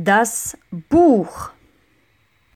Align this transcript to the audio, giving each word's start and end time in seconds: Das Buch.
Das 0.00 0.56
Buch. 0.70 1.50